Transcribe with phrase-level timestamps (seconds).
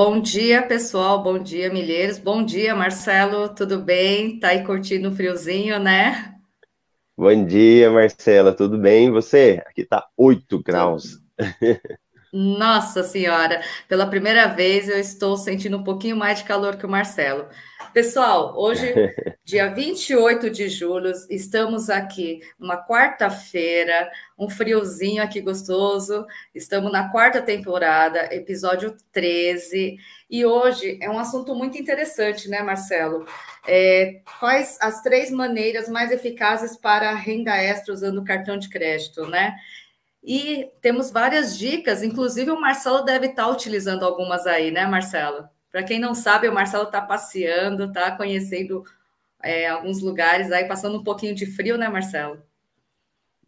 [0.00, 1.20] Bom dia, pessoal.
[1.24, 2.20] Bom dia, Milheiros.
[2.20, 3.48] Bom dia, Marcelo.
[3.48, 4.38] Tudo bem?
[4.38, 6.36] Tá aí curtindo o friozinho, né?
[7.16, 8.54] Bom dia, Marcela.
[8.54, 9.08] Tudo bem?
[9.08, 9.60] E você?
[9.66, 11.20] Aqui tá 8 graus.
[12.32, 16.88] Nossa Senhora, pela primeira vez eu estou sentindo um pouquinho mais de calor que o
[16.88, 17.48] Marcelo.
[17.92, 18.92] Pessoal, hoje,
[19.44, 26.26] dia 28 de julho, estamos aqui numa quarta-feira, um friozinho aqui gostoso.
[26.54, 29.96] Estamos na quarta temporada, episódio 13.
[30.30, 33.24] E hoje é um assunto muito interessante, né, Marcelo?
[33.66, 39.56] É, quais as três maneiras mais eficazes para renda extra usando cartão de crédito, né?
[40.22, 45.48] E temos várias dicas, inclusive o Marcelo deve estar utilizando algumas aí, né, Marcelo?
[45.70, 48.82] Para quem não sabe, o Marcelo está passeando, está conhecendo
[49.42, 52.42] é, alguns lugares aí, passando um pouquinho de frio, né, Marcelo?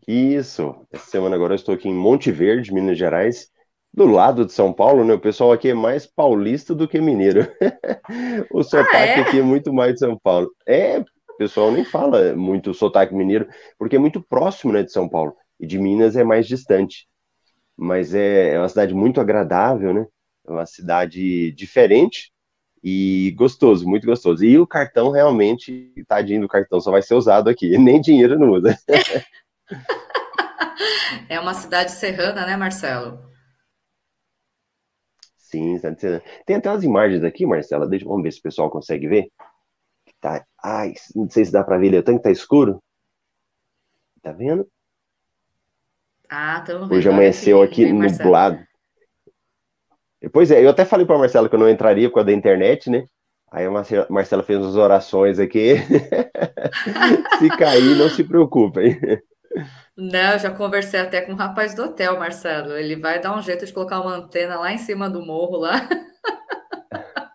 [0.07, 0.75] Isso.
[0.93, 3.51] Essa semana agora eu estou aqui em Monte Verde, Minas Gerais,
[3.93, 5.15] do lado de São Paulo, né?
[5.15, 7.47] O pessoal aqui é mais paulista do que mineiro.
[8.53, 9.21] o sotaque ah, é?
[9.21, 10.51] aqui é muito mais de São Paulo.
[10.67, 15.09] É, o pessoal nem fala muito sotaque mineiro, porque é muito próximo, né, de São
[15.09, 15.35] Paulo.
[15.61, 17.07] E de Minas é mais distante.
[17.77, 20.07] Mas é, é uma cidade muito agradável, né?
[20.47, 22.33] É uma cidade diferente
[22.83, 24.45] e gostoso, muito gostoso.
[24.45, 28.51] E o cartão realmente, tadinho do cartão, só vai ser usado aqui, nem dinheiro não
[28.51, 28.77] usa.
[31.29, 33.31] é uma cidade serrana, né, Marcelo?
[35.37, 35.79] Sim,
[36.47, 37.89] tem até umas imagens aqui, Marcela.
[37.89, 39.29] Deixa, vamos ver se o pessoal consegue ver.
[40.21, 42.81] Tá, ai, não sei se dá para ver, tanto que tá escuro.
[44.23, 44.67] Tá vendo?
[46.31, 46.95] Ah, vendo.
[46.95, 48.61] Hoje amanheceu aqui, aqui nublado.
[50.33, 52.89] Pois é, eu até falei para Marcela que eu não entraria por causa da internet,
[52.89, 53.05] né?
[53.51, 53.71] Aí a
[54.09, 55.75] Marcela fez umas orações aqui.
[57.41, 58.97] se cair, não se preocupem.
[59.97, 62.77] Não, eu já conversei até com o rapaz do hotel, Marcelo.
[62.77, 65.89] Ele vai dar um jeito de colocar uma antena lá em cima do morro lá.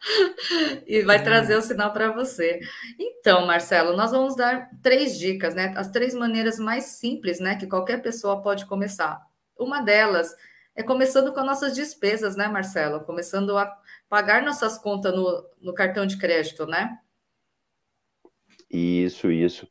[0.85, 2.59] e vai trazer o sinal para você.
[2.99, 5.73] Então, Marcelo, nós vamos dar três dicas, né?
[5.75, 9.21] As três maneiras mais simples, né, que qualquer pessoa pode começar.
[9.57, 10.35] Uma delas
[10.75, 13.03] é começando com as nossas despesas, né, Marcelo?
[13.05, 13.71] Começando a
[14.09, 16.97] pagar nossas contas no, no cartão de crédito, né?
[18.69, 19.67] Isso, isso.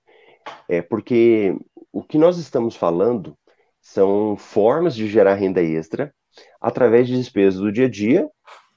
[0.68, 1.56] É porque
[1.92, 3.36] o que nós estamos falando
[3.80, 6.14] são formas de gerar renda extra
[6.60, 8.28] através de despesas do dia a dia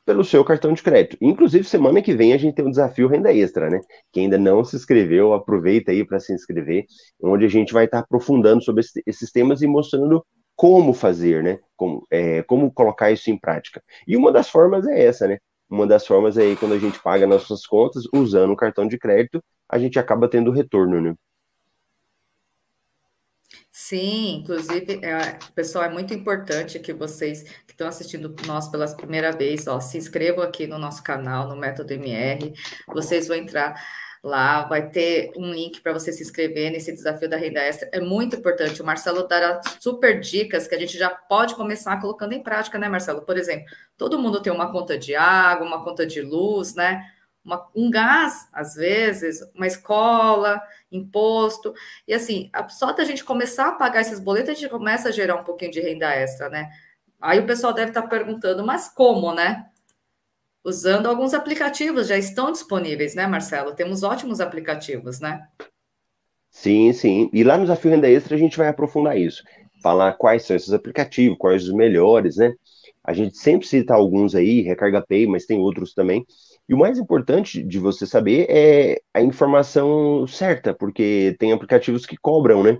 [0.07, 1.17] pelo seu cartão de crédito.
[1.19, 3.81] Inclusive, semana que vem a gente tem um desafio renda extra, né?
[4.13, 6.85] Quem ainda não se inscreveu, aproveita aí para se inscrever,
[7.21, 10.25] onde a gente vai estar aprofundando sobre esses temas e mostrando
[10.55, 11.59] como fazer, né?
[11.75, 13.83] Como, é, como colocar isso em prática.
[14.07, 15.39] E uma das formas é essa, né?
[15.69, 18.97] Uma das formas é aí, quando a gente paga nossas contas usando o cartão de
[18.97, 21.13] crédito, a gente acaba tendo retorno, né?
[23.79, 29.31] Sim, inclusive, é, pessoal, é muito importante que vocês que estão assistindo nós pela primeira
[29.31, 32.55] vez, ó, se inscrevam aqui no nosso canal, no Método MR.
[32.87, 33.79] Vocês vão entrar
[34.23, 37.87] lá, vai ter um link para você se inscrever nesse desafio da renda extra.
[37.93, 38.81] É muito importante.
[38.81, 42.89] O Marcelo dará super dicas que a gente já pode começar colocando em prática, né,
[42.89, 43.21] Marcelo?
[43.21, 47.05] Por exemplo, todo mundo tem uma conta de água, uma conta de luz, né?
[47.47, 51.73] Uma, um gás, às vezes, uma escola, imposto.
[52.07, 55.37] E assim, só da gente começar a pagar esses boletos, a gente começa a gerar
[55.37, 56.69] um pouquinho de renda extra, né?
[57.19, 59.65] Aí o pessoal deve estar perguntando, mas como, né?
[60.67, 63.73] usando alguns aplicativos, já estão disponíveis, né, Marcelo?
[63.73, 65.47] Temos ótimos aplicativos, né?
[66.51, 67.29] Sim, sim.
[67.31, 69.41] E lá no Desafio Renda Extra a gente vai aprofundar isso.
[69.81, 72.53] Falar quais são esses aplicativos, quais os melhores, né?
[73.01, 76.25] A gente sempre cita alguns aí, Recarga Pay, mas tem outros também.
[76.69, 82.17] E o mais importante de você saber é a informação certa, porque tem aplicativos que
[82.17, 82.77] cobram, né?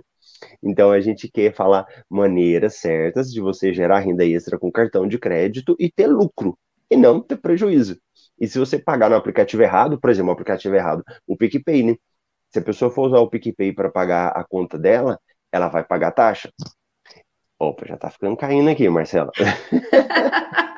[0.62, 5.18] Então a gente quer falar maneiras certas de você gerar renda extra com cartão de
[5.18, 6.58] crédito e ter lucro
[6.90, 7.98] e não ter prejuízo.
[8.40, 11.96] E se você pagar no aplicativo errado, por exemplo, o aplicativo errado, o PicPay, né?
[12.50, 15.18] Se a pessoa for usar o PicPay para pagar a conta dela,
[15.52, 16.50] ela vai pagar taxa.
[17.58, 19.30] Opa, já tá ficando caindo aqui, Marcela.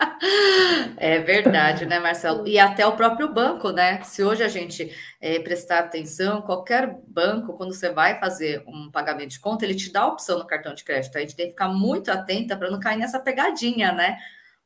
[1.03, 2.47] É verdade, né, Marcelo?
[2.47, 4.03] E até o próprio banco, né?
[4.03, 9.31] Se hoje a gente é, prestar atenção, qualquer banco, quando você vai fazer um pagamento
[9.31, 11.17] de conta, ele te dá a opção no cartão de crédito.
[11.17, 14.19] A gente tem que ficar muito atenta para não cair nessa pegadinha, né?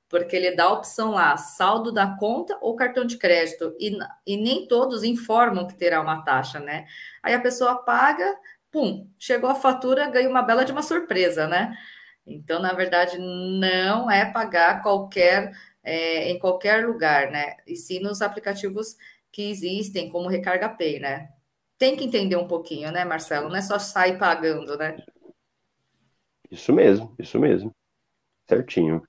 [0.08, 4.37] porque ele dá a opção lá, saldo da conta ou cartão de crédito, e, e
[4.37, 6.87] nem todos informam que terá uma taxa, né?
[7.20, 8.25] Aí a pessoa paga,
[8.70, 11.76] pum, chegou a fatura, ganha uma bela de uma surpresa, né?
[12.26, 17.56] Então, na verdade, não é pagar qualquer é, em qualquer lugar, né?
[17.67, 18.97] E sim nos aplicativos
[19.31, 21.29] que existem, como Recarga Pay, né?
[21.76, 23.49] Tem que entender um pouquinho, né, Marcelo?
[23.49, 24.97] Não é só sair pagando, né?
[26.50, 27.71] Isso mesmo, isso mesmo.
[28.49, 29.03] Certinho.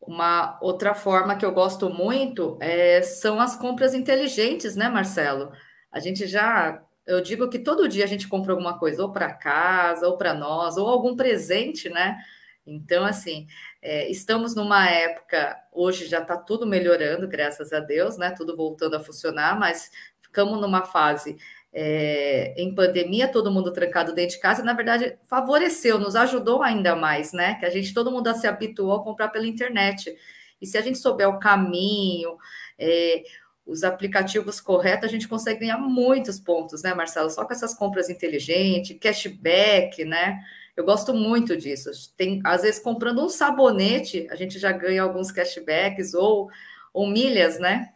[0.00, 5.50] Uma outra forma que eu gosto muito é, são as compras inteligentes, né, Marcelo?
[5.90, 9.32] A gente já, eu digo que todo dia a gente compra alguma coisa, ou para
[9.32, 12.18] casa, ou para nós, ou algum presente, né?
[12.66, 13.46] Então, assim,
[13.82, 18.30] é, estamos numa época, hoje já está tudo melhorando, graças a Deus, né?
[18.36, 21.36] Tudo voltando a funcionar, mas ficamos numa fase
[21.72, 26.96] é, em pandemia, todo mundo trancado dentro de casa, na verdade favoreceu, nos ajudou ainda
[26.96, 27.54] mais, né?
[27.56, 30.14] Que a gente, todo mundo se habituou a comprar pela internet.
[30.60, 32.36] E se a gente souber o caminho,
[32.78, 33.22] é,
[33.66, 37.30] os aplicativos corretos, a gente consegue ganhar muitos pontos, né, Marcelo?
[37.30, 40.40] Só com essas compras inteligentes, cashback, né?
[40.76, 41.90] Eu gosto muito disso.
[42.16, 46.48] Tem, às vezes, comprando um sabonete, a gente já ganha alguns cashbacks ou,
[46.92, 47.90] ou milhas, né?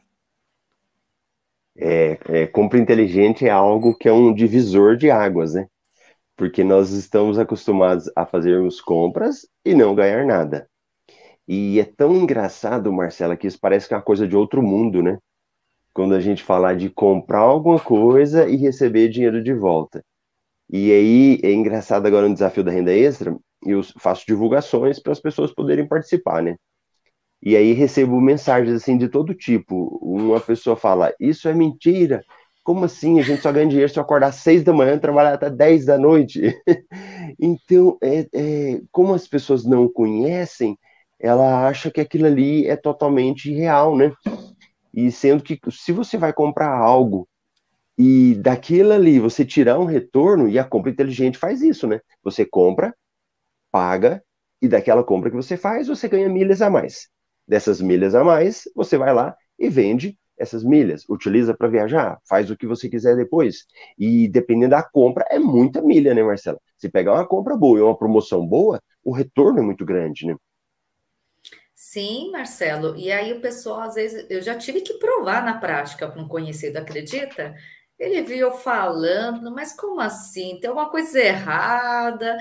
[1.76, 5.66] É, é, compra inteligente é algo que é um divisor de águas, né?
[6.36, 10.68] Porque nós estamos acostumados a fazermos compras e não ganhar nada.
[11.46, 15.02] E é tão engraçado, Marcela, que isso parece que é uma coisa de outro mundo,
[15.02, 15.18] né?
[15.94, 20.04] Quando a gente falar de comprar alguma coisa e receber dinheiro de volta.
[20.70, 25.20] E aí é engraçado agora no desafio da renda extra, eu faço divulgações para as
[25.20, 26.56] pessoas poderem participar, né?
[27.42, 29.98] E aí recebo mensagens assim de todo tipo.
[30.02, 32.24] Uma pessoa fala: Isso é mentira.
[32.64, 33.20] Como assim?
[33.20, 35.84] A gente só ganha dinheiro se eu acordar às seis da manhã trabalhar até dez
[35.84, 36.40] da noite.
[37.38, 40.78] então, é, é, como as pessoas não conhecem,
[41.20, 44.12] ela acha que aquilo ali é totalmente real, né?
[44.94, 47.28] E sendo que se você vai comprar algo
[47.98, 52.00] e daquilo ali você tirar um retorno, e a compra inteligente faz isso, né?
[52.22, 52.94] Você compra,
[53.72, 54.22] paga,
[54.62, 57.08] e daquela compra que você faz, você ganha milhas a mais
[57.46, 62.50] dessas milhas a mais, você vai lá e vende essas milhas, utiliza para viajar, faz
[62.50, 63.64] o que você quiser depois.
[63.98, 66.58] E dependendo da compra, é muita milha, né, Marcela?
[66.76, 70.34] Se pegar uma compra boa e uma promoção boa, o retorno é muito grande, né?
[71.92, 72.96] Sim, Marcelo.
[72.96, 76.26] E aí o pessoal, às vezes, eu já tive que provar na prática para um
[76.26, 77.54] conhecido, acredita?
[77.98, 80.58] Ele viu falando, mas como assim?
[80.60, 82.36] Tem alguma coisa errada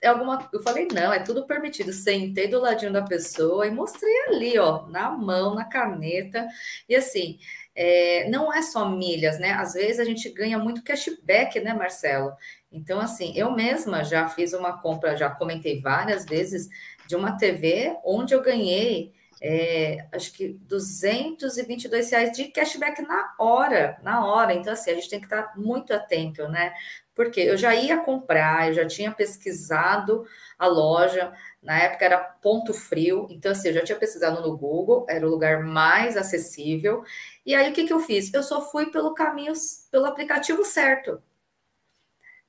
[0.00, 0.48] é alguma.
[0.52, 1.92] Eu falei, não, é tudo permitido.
[1.92, 6.46] Sentei do ladinho da pessoa e mostrei ali, ó, na mão, na caneta.
[6.88, 7.38] E assim,
[7.74, 9.52] é, não é só milhas, né?
[9.52, 12.32] Às vezes a gente ganha muito cashback, né, Marcelo?
[12.70, 16.68] Então, assim, eu mesma já fiz uma compra, já comentei várias vezes,
[17.06, 19.14] de uma TV onde eu ganhei.
[19.40, 24.54] É, acho que 222 reais de cashback na hora, na hora.
[24.54, 26.72] Então, assim, a gente tem que estar muito atento, né?
[27.14, 30.26] Porque eu já ia comprar, eu já tinha pesquisado
[30.58, 31.32] a loja,
[31.62, 35.30] na época era ponto frio, então assim, eu já tinha pesquisado no Google, era o
[35.30, 37.02] lugar mais acessível.
[37.44, 38.32] E aí o que, que eu fiz?
[38.32, 39.52] Eu só fui pelo caminho,
[39.90, 41.20] pelo aplicativo certo.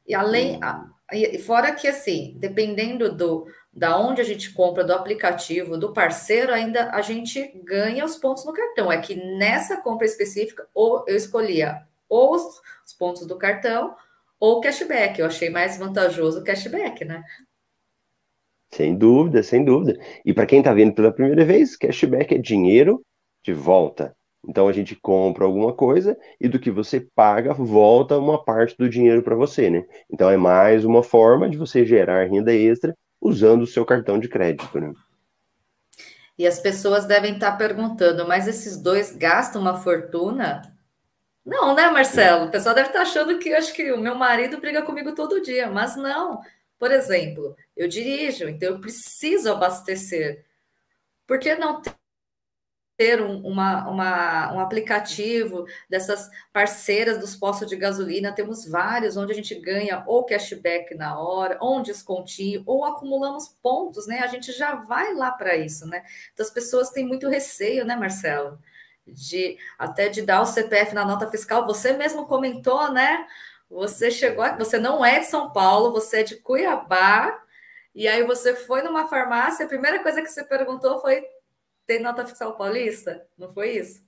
[0.05, 0.59] E além,
[1.11, 6.51] e fora que assim, dependendo do da onde a gente compra, do aplicativo, do parceiro,
[6.51, 8.91] ainda a gente ganha os pontos no cartão.
[8.91, 13.95] É que nessa compra específica, ou eu escolhia ou os, os pontos do cartão
[14.39, 15.19] ou cashback.
[15.19, 17.23] Eu achei mais vantajoso o cashback, né?
[18.73, 19.99] Sem dúvida, sem dúvida.
[20.25, 23.05] E para quem está vendo pela primeira vez, cashback é dinheiro
[23.43, 24.15] de volta.
[24.47, 28.89] Então a gente compra alguma coisa e do que você paga, volta uma parte do
[28.89, 29.85] dinheiro para você, né?
[30.11, 34.27] Então é mais uma forma de você gerar renda extra usando o seu cartão de
[34.27, 34.93] crédito, né?
[36.37, 40.61] E as pessoas devem estar tá perguntando, mas esses dois gastam uma fortuna?
[41.43, 42.45] Não, né, Marcelo?
[42.45, 45.69] O pessoal deve estar achando que acho que o meu marido briga comigo todo dia,
[45.69, 46.41] mas não.
[46.77, 50.45] Por exemplo, eu dirijo, então eu preciso abastecer.
[51.25, 51.81] Por que não
[52.97, 58.33] ter um, uma, uma, um aplicativo dessas parceiras dos postos de gasolina?
[58.33, 63.49] Temos vários onde a gente ganha ou cashback na hora, ou um descontinho, ou acumulamos
[63.61, 64.19] pontos, né?
[64.19, 66.03] A gente já vai lá para isso, né?
[66.33, 68.59] Então as pessoas têm muito receio, né, Marcelo?
[69.07, 71.65] de até de dar o CPF na nota fiscal.
[71.65, 73.25] Você mesmo comentou, né?
[73.69, 77.41] Você chegou, você não é de São Paulo, você é de Cuiabá,
[77.93, 81.23] e aí você foi numa farmácia, a primeira coisa que você perguntou foi:
[81.87, 83.25] tem nota fiscal paulista?
[83.37, 84.05] Não foi isso?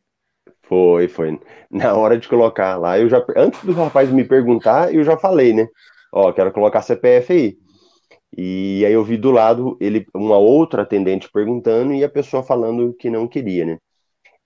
[0.64, 1.40] Foi, foi.
[1.72, 5.54] Na hora de colocar lá, eu já antes do rapaz me perguntar, eu já falei,
[5.54, 5.68] né?
[6.12, 7.58] Ó, quero colocar CPF aí.
[8.38, 12.94] E aí eu vi do lado ele uma outra atendente perguntando e a pessoa falando
[12.94, 13.78] que não queria, né?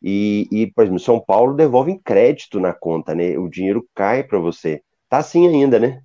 [0.01, 3.37] E, e, por exemplo, São Paulo devolve em crédito na conta, né?
[3.37, 4.81] O dinheiro cai para você.
[5.09, 6.01] Tá assim ainda, né?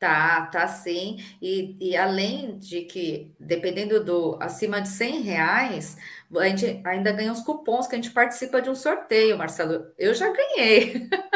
[0.00, 1.18] Tá, tá sim.
[1.42, 5.98] E, e além de que, dependendo do acima de 100 reais,
[6.34, 9.92] a gente ainda ganha uns cupons que a gente participa de um sorteio, Marcelo.
[9.98, 11.06] Eu já ganhei.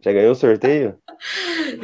[0.00, 0.96] Já ganhou o sorteio?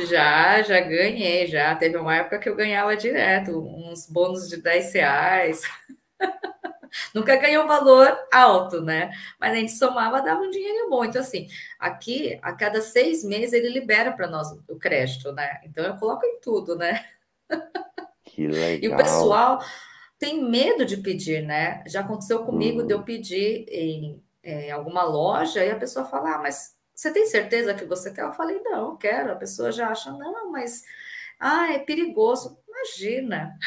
[0.08, 1.74] Já, já ganhei, já.
[1.74, 5.62] Teve uma época que eu ganhava direto, uns bônus de 10 reais.
[7.14, 9.10] Nunca ganhou um valor alto, né?
[9.38, 11.04] Mas a gente somava, dava um dinheiro bom.
[11.04, 11.48] Então, assim,
[11.78, 15.60] aqui, a cada seis meses, ele libera para nós o crédito, né?
[15.64, 17.04] Então, eu coloco em tudo, né?
[18.24, 18.78] Que legal.
[18.82, 19.60] E o pessoal
[20.18, 21.82] tem medo de pedir, né?
[21.86, 22.86] Já aconteceu comigo hum.
[22.86, 27.26] de eu pedir em, em alguma loja e a pessoa fala, ah, mas você tem
[27.26, 28.22] certeza que você quer?
[28.22, 29.32] Eu falei, não, quero.
[29.32, 30.82] A pessoa já acha, não, mas
[31.38, 32.58] ah, é perigoso.
[32.68, 33.58] Imagina.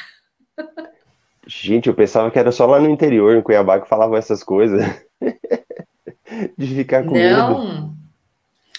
[1.48, 4.82] Gente, eu pensava que era só lá no interior, em Cuiabá, que falavam essas coisas.
[6.58, 7.66] de ficar com não.
[7.66, 7.98] medo.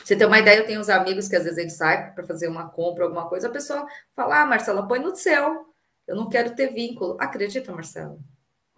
[0.05, 2.25] Você tem uma ideia, eu tenho uns amigos que às vezes a gente sai para
[2.25, 5.67] fazer uma compra, alguma coisa, a pessoa fala, ah, Marcela, põe no seu.
[6.07, 7.17] Eu não quero ter vínculo.
[7.19, 8.19] Acredita, Marcelo?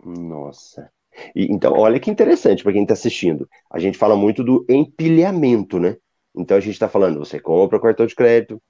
[0.04, 0.90] Nossa.
[1.34, 3.48] E, então, olha que interessante para quem está assistindo.
[3.70, 5.96] A gente fala muito do empilhamento, né?
[6.34, 8.62] Então a gente está falando, você compra o cartão de crédito,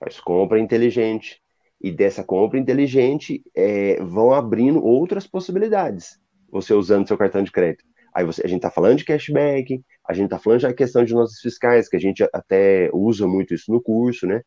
[0.00, 1.42] faz compra inteligente,
[1.82, 6.18] e dessa compra inteligente é, vão abrindo outras possibilidades,
[6.50, 7.84] você usando seu cartão de crédito.
[8.14, 11.14] Aí você, a gente está falando de cashback, a gente está falando já questão de
[11.14, 14.42] notas fiscais, que a gente até usa muito isso no curso, né?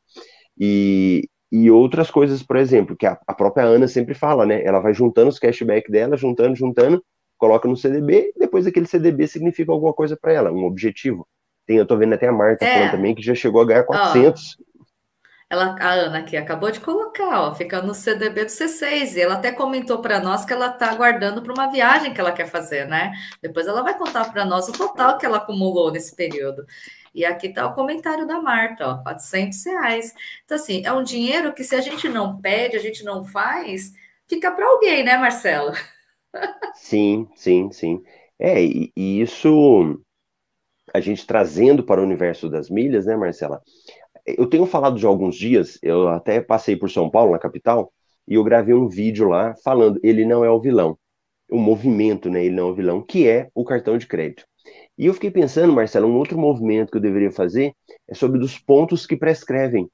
[0.58, 4.64] E, e outras coisas, por exemplo, que a, a própria Ana sempre fala, né?
[4.64, 7.04] Ela vai juntando os cashback dela, juntando, juntando,
[7.38, 11.28] coloca no CDB, depois aquele CDB significa alguma coisa para ela, um objetivo.
[11.66, 12.74] Tem, eu tô vendo até a Marta é.
[12.74, 14.58] falando também que já chegou a ganhar 400.
[15.50, 19.16] Ela, a Ana aqui acabou de colocar, ó, fica no CDB do C6.
[19.16, 22.32] E ela até comentou para nós que ela está aguardando para uma viagem que ela
[22.32, 23.14] quer fazer, né?
[23.42, 26.66] Depois ela vai contar para nós o total que ela acumulou nesse período.
[27.14, 30.14] E aqui está o comentário da Marta, ó, 400 reais.
[30.44, 33.94] Então, assim, é um dinheiro que se a gente não pede, a gente não faz,
[34.28, 35.72] fica para alguém, né, Marcelo?
[36.74, 38.04] Sim, sim, sim.
[38.38, 40.00] É, e, e isso
[40.94, 43.62] a gente trazendo para o universo das milhas, né, Marcela?
[44.26, 47.92] Eu tenho falado de alguns dias, eu até passei por São Paulo, na capital,
[48.28, 50.98] e eu gravei um vídeo lá falando, ele não é o vilão.
[51.50, 54.46] O movimento, né, ele não é o vilão, que é o cartão de crédito.
[54.98, 57.74] E eu fiquei pensando, Marcelo, um outro movimento que eu deveria fazer
[58.08, 59.88] é sobre os pontos que prescrevem.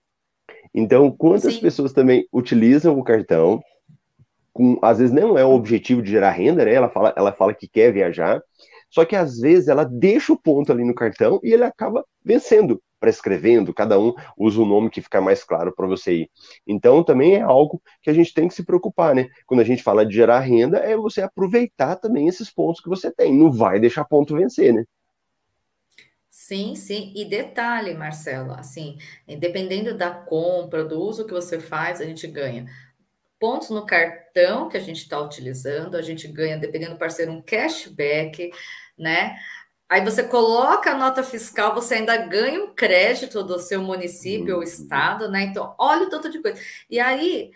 [0.73, 1.61] Então, quantas Sim.
[1.61, 3.61] pessoas também utilizam o cartão,
[4.53, 6.73] com, às vezes não é o objetivo de gerar renda, né?
[6.73, 8.41] Ela fala, ela fala que quer viajar,
[8.91, 12.79] só que às vezes ela deixa o ponto ali no cartão e ele acaba vencendo
[13.01, 16.31] prescrevendo, cada um usa o nome que fica mais claro para você ir.
[16.67, 19.27] Então, também é algo que a gente tem que se preocupar, né?
[19.47, 23.11] Quando a gente fala de gerar renda, é você aproveitar também esses pontos que você
[23.11, 24.85] tem, não vai deixar ponto vencer, né?
[26.29, 27.11] Sim, sim.
[27.15, 28.97] E detalhe, Marcelo, assim,
[29.39, 32.67] dependendo da compra, do uso que você faz, a gente ganha
[33.41, 37.41] pontos no cartão que a gente está utilizando, a gente ganha, dependendo do parceiro, um
[37.41, 38.51] cashback,
[38.95, 39.35] né?
[39.89, 44.59] Aí você coloca a nota fiscal, você ainda ganha um crédito do seu município ou
[44.59, 44.63] uhum.
[44.63, 45.41] estado, né?
[45.41, 46.61] Então, olha o tanto de coisa.
[46.87, 47.51] E aí,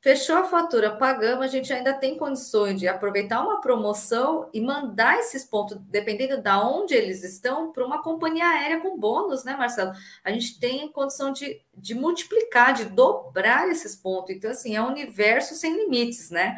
[0.00, 5.18] fechou a fatura, pagamos, a gente ainda tem condições de aproveitar uma promoção e mandar
[5.18, 9.92] esses pontos, dependendo de onde eles estão, para uma companhia aérea com bônus, né, Marcelo?
[10.24, 14.34] A gente tem condição de, de multiplicar, de dobrar esses pontos.
[14.34, 16.56] Então, assim, é um universo sem limites, né?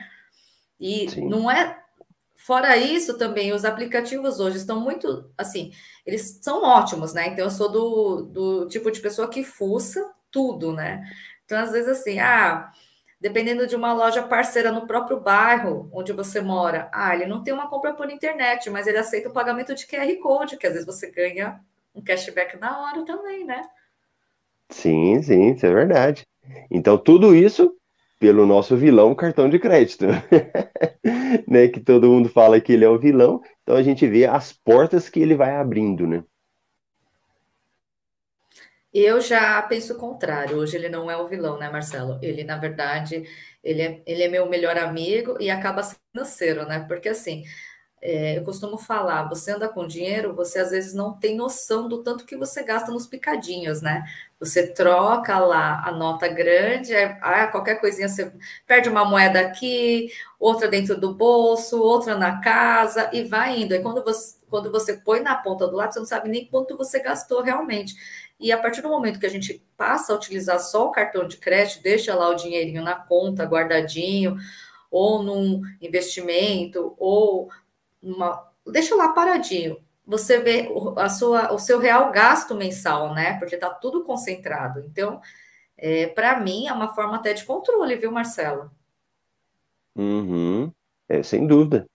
[0.79, 1.29] E Sim.
[1.29, 1.83] não é
[2.43, 5.73] Fora isso, também os aplicativos hoje estão muito assim,
[6.05, 7.29] eles são ótimos, né?
[7.29, 11.09] Então, eu sou do, do tipo de pessoa que fuça tudo, né?
[11.45, 12.73] Então, às vezes, assim, ah,
[13.23, 17.55] dependendo de uma loja parceira no próprio bairro onde você mora, ah, ele não tem
[17.55, 20.87] uma compra por internet, mas ele aceita o pagamento de QR Code, que às vezes
[20.87, 21.61] você ganha
[21.95, 23.63] um cashback na hora também, né?
[24.71, 26.27] Sim, sim, isso é verdade.
[26.69, 27.73] Então, tudo isso
[28.19, 30.07] pelo nosso vilão cartão de crédito,
[31.47, 31.69] né?
[31.69, 35.09] Que todo mundo fala que ele é o vilão, então a gente vê as portas
[35.09, 36.25] que ele vai abrindo, né?
[38.93, 40.59] Eu já penso o contrário.
[40.59, 42.19] Hoje ele não é o vilão, né, Marcelo?
[42.23, 43.25] Ele, na verdade,
[43.65, 46.81] ele é, ele é meu melhor amigo e acaba sendo financeiro, né?
[46.87, 47.43] Porque assim,
[48.03, 52.03] é, eu costumo falar, você anda com dinheiro, você às vezes não tem noção do
[52.03, 54.05] tanto que você gasta nos picadinhos, né?
[54.41, 58.33] Você troca lá a nota grande, é, ah, qualquer coisinha você
[58.67, 63.75] perde uma moeda aqui, outra dentro do bolso, outra na casa e vai indo.
[63.75, 66.77] Aí quando você, quando você põe na ponta do lado, você não sabe nem quanto
[66.77, 67.95] você gastou realmente.
[68.43, 71.37] E a partir do momento que a gente passa a utilizar só o cartão de
[71.37, 74.37] crédito, deixa lá o dinheirinho na conta, guardadinho,
[74.91, 77.49] ou num investimento, ou
[78.03, 79.79] uma, deixa lá paradinho.
[80.05, 83.39] Você vê a sua, o seu real gasto mensal, né?
[83.39, 84.81] Porque está tudo concentrado.
[84.81, 85.21] Então,
[85.79, 88.71] é, para mim, é uma forma até de controle, viu, Marcelo?
[89.95, 90.73] Uhum.
[91.09, 91.87] É, sem dúvida.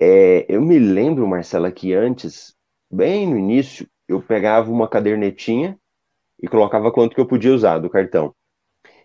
[0.00, 2.54] É, eu me lembro, Marcela, que antes,
[2.90, 5.78] bem no início, eu pegava uma cadernetinha
[6.42, 8.34] e colocava quanto que eu podia usar do cartão.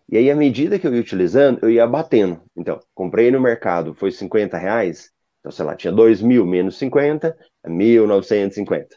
[0.10, 2.41] E aí, à medida que eu ia utilizando, eu ia batendo.
[2.55, 7.36] Então, comprei no mercado, foi 50 reais, Então, sei lá, tinha 2 mil menos 50,
[7.65, 8.96] 1.950.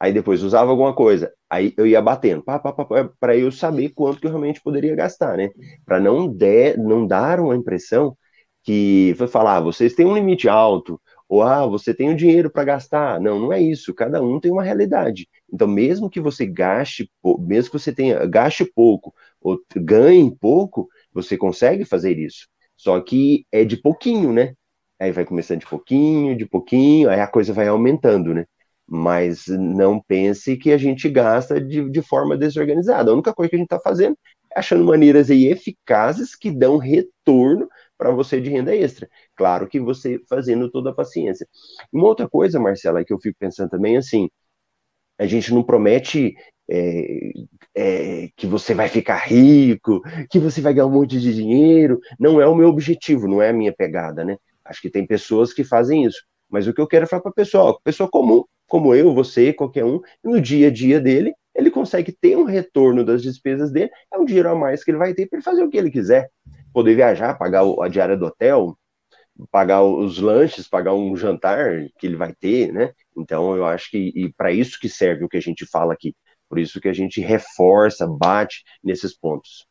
[0.00, 2.42] Aí depois usava alguma coisa, aí eu ia batendo,
[3.20, 5.50] para eu saber quanto que eu realmente poderia gastar, né?
[5.84, 6.34] Para não,
[6.78, 8.16] não dar uma impressão
[8.64, 12.16] que foi falar, ah, vocês têm um limite alto, ou ah, você tem o um
[12.16, 13.20] dinheiro para gastar.
[13.20, 13.94] Não, não é isso.
[13.94, 15.28] Cada um tem uma realidade.
[15.52, 21.36] Então, mesmo que você gaste, mesmo que você tenha gaste pouco ou ganhe pouco, você
[21.36, 22.48] consegue fazer isso.
[22.76, 24.54] Só que é de pouquinho, né?
[24.98, 28.44] Aí vai começando de pouquinho, de pouquinho, aí a coisa vai aumentando, né?
[28.86, 33.10] Mas não pense que a gente gasta de, de forma desorganizada.
[33.10, 34.16] A única coisa que a gente está fazendo
[34.54, 39.08] é achando maneiras aí eficazes que dão retorno para você de renda extra.
[39.36, 41.46] Claro que você fazendo toda a paciência.
[41.92, 44.28] Uma outra coisa, Marcela, que eu fico pensando também, assim,
[45.18, 46.34] a gente não promete
[46.70, 47.32] é,
[47.74, 50.00] é, que você vai ficar rico,
[50.30, 52.00] que você vai ganhar um monte de dinheiro.
[52.18, 54.36] Não é o meu objetivo, não é a minha pegada, né?
[54.64, 56.22] Acho que tem pessoas que fazem isso.
[56.48, 59.84] Mas o que eu quero falar para a pessoa, pessoa comum, como eu, você, qualquer
[59.84, 64.18] um, no dia a dia dele, ele consegue ter um retorno das despesas dele, é
[64.18, 66.30] um dinheiro a mais que ele vai ter para ele fazer o que ele quiser
[66.72, 68.76] poder viajar, pagar a diária do hotel,
[69.50, 72.92] pagar os lanches, pagar um jantar que ele vai ter, né?
[73.16, 76.14] Então eu acho que e para isso que serve o que a gente fala aqui.
[76.48, 79.66] Por isso que a gente reforça, bate nesses pontos.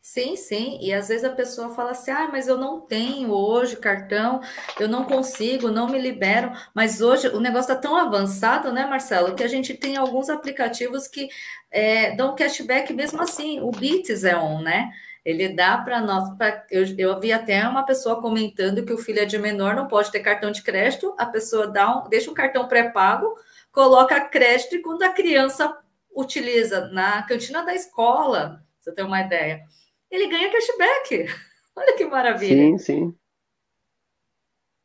[0.00, 0.78] Sim, sim.
[0.80, 4.40] E às vezes a pessoa fala assim: ah, mas eu não tenho hoje cartão,
[4.80, 6.50] eu não consigo, não me libero.
[6.74, 11.06] Mas hoje o negócio está tão avançado, né, Marcelo, que a gente tem alguns aplicativos
[11.06, 11.28] que
[11.70, 13.60] é, dão cashback mesmo assim.
[13.60, 14.90] O Bits é um, né?
[15.24, 16.36] Ele dá para nós.
[16.36, 19.86] Pra, eu, eu vi até uma pessoa comentando que o filho é de menor, não
[19.86, 23.34] pode ter cartão de crédito, a pessoa dá um, deixa um cartão pré-pago,
[23.70, 25.76] coloca crédito e quando a criança
[26.14, 29.62] utiliza na cantina da escola, você tem uma ideia,
[30.10, 31.26] ele ganha cashback.
[31.74, 32.54] Olha que maravilha.
[32.54, 33.14] Sim, sim.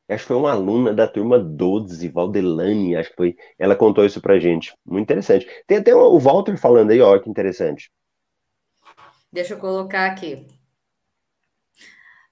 [0.10, 3.36] Acho que foi uma aluna da turma 12, Valdelane, acho que foi.
[3.60, 4.74] Ela contou isso pra gente.
[4.86, 5.46] Muito interessante.
[5.68, 7.92] Tem até o Walter falando aí, ó, que interessante.
[9.32, 10.48] Deixa eu colocar aqui.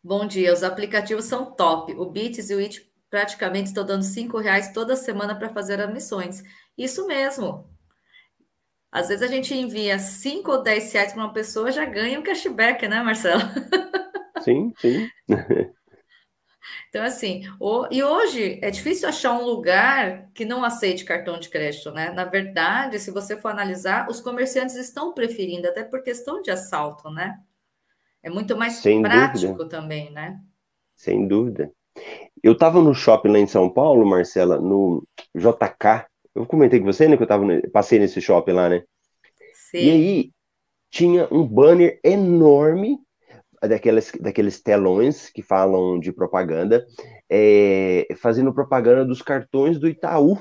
[0.04, 1.94] Bom dia, os aplicativos são top.
[1.94, 5.92] O Bits e o It praticamente estão dando cinco reais toda semana para fazer as
[5.92, 6.44] missões.
[6.78, 7.68] Isso mesmo.
[8.92, 12.24] Às vezes a gente envia 5 ou 10 reais para uma pessoa já ganha um
[12.24, 13.42] cashback, né, Marcelo?
[14.42, 15.10] Sim, sim.
[16.90, 21.50] Então, assim, o, e hoje é difícil achar um lugar que não aceite cartão de
[21.50, 22.12] crédito, né?
[22.12, 27.10] Na verdade, se você for analisar, os comerciantes estão preferindo, até por questão de assalto,
[27.10, 27.40] né?
[28.24, 29.70] É muito mais Sem prático dúvida.
[29.70, 30.40] também, né?
[30.96, 31.72] Sem dúvida.
[32.42, 36.08] Eu estava no shopping lá em São Paulo, Marcela, no JK.
[36.34, 38.84] Eu comentei com você, né, que eu tava, passei nesse shopping lá, né?
[39.54, 39.78] Sim.
[39.78, 40.32] E aí
[40.90, 43.00] tinha um banner enorme
[43.68, 46.86] daqueles, daqueles telões que falam de propaganda,
[47.30, 50.38] é, fazendo propaganda dos cartões do Itaú.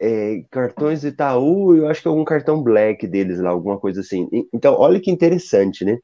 [0.00, 4.00] É, cartões do Itaú, eu acho que é algum cartão black deles lá, alguma coisa
[4.00, 4.28] assim.
[4.52, 5.98] Então, olha que interessante, né?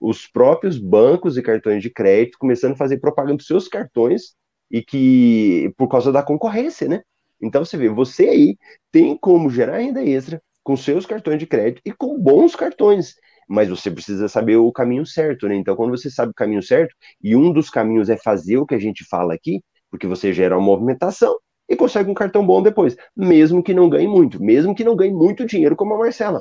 [0.00, 4.34] Os próprios bancos e cartões de crédito começando a fazer propaganda dos seus cartões
[4.70, 7.02] e que por causa da concorrência, né?
[7.40, 8.56] Então você vê, você aí
[8.90, 13.14] tem como gerar renda extra com seus cartões de crédito e com bons cartões
[13.48, 15.54] mas você precisa saber o caminho certo, né?
[15.54, 18.74] Então, quando você sabe o caminho certo, e um dos caminhos é fazer o que
[18.74, 21.36] a gente fala aqui, porque você gera uma movimentação
[21.68, 25.12] e consegue um cartão bom depois, mesmo que não ganhe muito, mesmo que não ganhe
[25.12, 26.40] muito dinheiro como a Marcela.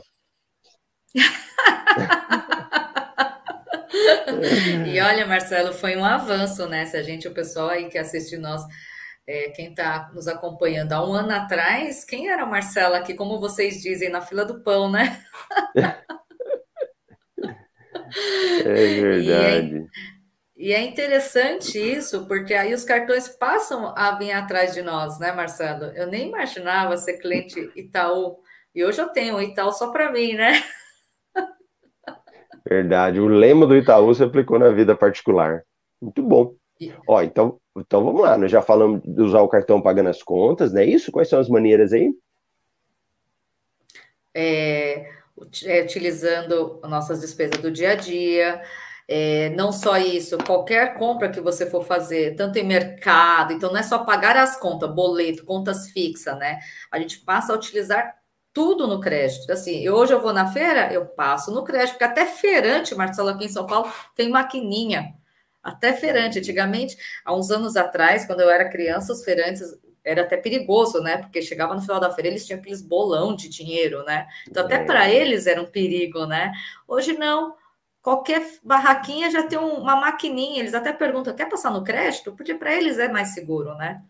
[4.87, 6.85] e olha, Marcelo, foi um avanço, né?
[6.85, 8.61] Se a gente, o pessoal aí que assiste nós,
[9.27, 13.39] é, quem está nos acompanhando há um ano atrás, quem era a Marcela aqui, como
[13.39, 15.23] vocês dizem, na fila do pão, né?
[18.65, 19.87] É verdade.
[20.55, 24.81] E é, e é interessante isso, porque aí os cartões passam a vir atrás de
[24.81, 25.85] nós, né, Marcelo?
[25.95, 28.37] Eu nem imaginava ser cliente Itaú.
[28.73, 30.53] E hoje eu tenho o Itaú só para mim, né?
[32.67, 33.19] Verdade.
[33.19, 35.63] O lema do Itaú se aplicou na vida particular.
[36.01, 36.55] Muito bom.
[37.07, 38.37] Ó, então, então vamos lá.
[38.37, 40.85] Nós já falamos de usar o cartão pagando as contas, né?
[40.85, 41.11] Isso?
[41.11, 42.13] Quais são as maneiras aí?
[44.33, 48.61] É, é, utilizando nossas despesas do dia a dia.
[49.07, 53.77] É, não só isso, qualquer compra que você for fazer, tanto em mercado, então não
[53.77, 56.59] é só pagar as contas, boleto, contas fixas, né?
[56.89, 58.15] A gente passa a utilizar
[58.53, 59.51] tudo no crédito.
[59.51, 63.45] Assim, hoje eu vou na feira, eu passo no crédito, porque até feirante, Marcelo, aqui
[63.45, 65.13] em São Paulo, tem maquininha.
[65.61, 66.39] Até feirante.
[66.39, 69.61] Antigamente, há uns anos atrás, quando eu era criança, os feirantes
[70.03, 71.17] era até perigoso, né?
[71.17, 74.27] Porque chegava no final da feira, eles tinham aqueles bolão de dinheiro, né?
[74.49, 74.83] Então, até é.
[74.83, 76.51] para eles era um perigo, né?
[76.87, 77.55] Hoje não.
[78.01, 80.59] qualquer barraquinha já tem uma maquininha.
[80.59, 82.33] Eles até perguntam: quer passar no crédito?
[82.33, 84.03] Porque para eles é mais seguro, né?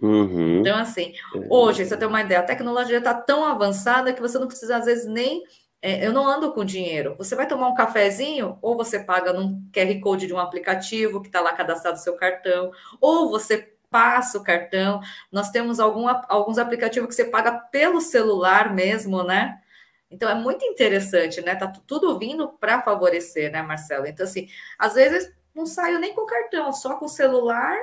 [0.00, 0.60] Uhum.
[0.60, 1.14] Então, assim,
[1.48, 4.84] hoje, você tem uma ideia, a tecnologia está tão avançada que você não precisa, às
[4.84, 5.42] vezes, nem.
[5.80, 7.14] É, eu não ando com dinheiro.
[7.18, 11.28] Você vai tomar um cafezinho, ou você paga num QR Code de um aplicativo que
[11.28, 12.70] está lá cadastrado o seu cartão,
[13.00, 15.00] ou você passa o cartão.
[15.30, 19.62] Nós temos algum, alguns aplicativos que você paga pelo celular mesmo, né?
[20.10, 21.54] Então é muito interessante, né?
[21.54, 24.04] Tá tudo vindo para favorecer, né, Marcelo?
[24.08, 27.76] Então, assim, às vezes não saio nem com cartão, só com o celular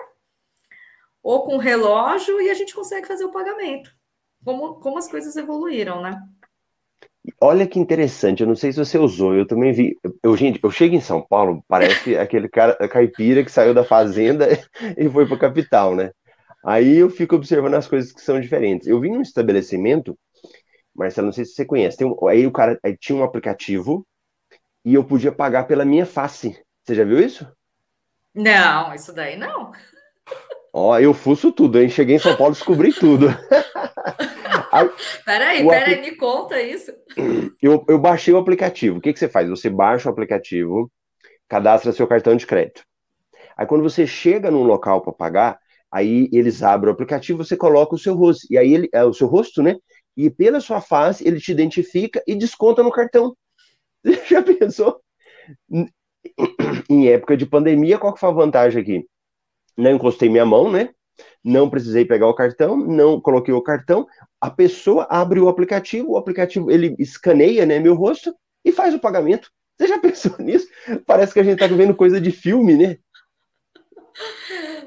[1.24, 3.96] ou com relógio e a gente consegue fazer o pagamento.
[4.44, 6.22] Como, como as coisas evoluíram, né?
[7.40, 9.96] Olha que interessante, eu não sei se você usou, eu também vi.
[10.24, 14.48] Eu, gente, eu chego em São Paulo, parece aquele cara caipira que saiu da fazenda
[14.98, 16.12] e foi para a capital, né?
[16.66, 18.88] Aí eu fico observando as coisas que são diferentes.
[18.88, 20.18] Eu vim num estabelecimento,
[20.96, 24.06] Marcelo, não sei se você conhece, um, aí o cara aí tinha um aplicativo
[24.84, 26.60] e eu podia pagar pela minha face.
[26.84, 27.48] Você já viu isso?
[28.34, 29.72] Não, isso daí não.
[30.74, 31.90] Ó, eu fuço tudo, hein?
[31.90, 33.28] Cheguei em São Paulo e descobri tudo.
[35.26, 36.02] peraí, peraí, apl...
[36.02, 36.92] me conta isso.
[37.62, 38.98] Eu, eu baixei o aplicativo.
[38.98, 39.48] O que, que você faz?
[39.48, 40.92] Você baixa o aplicativo,
[41.48, 42.84] cadastra seu cartão de crédito.
[43.56, 45.60] Aí quando você chega num local para pagar,
[45.92, 48.48] aí eles abrem o aplicativo, você coloca o seu rosto.
[48.50, 49.76] E aí ele, é o seu rosto, né?
[50.18, 53.36] E pela sua face, ele te identifica e desconta no cartão.
[54.04, 55.00] Você já pensou?
[56.90, 59.06] Em época de pandemia, qual que foi a vantagem aqui?
[59.78, 60.90] não encostei minha mão, né?
[61.44, 64.08] Não precisei pegar o cartão, não coloquei o cartão.
[64.40, 69.00] A pessoa abre o aplicativo, o aplicativo ele escaneia, né, meu rosto e faz o
[69.00, 69.50] pagamento.
[69.78, 70.68] Você já pensou nisso?
[71.06, 72.98] Parece que a gente tá vendo coisa de filme, né?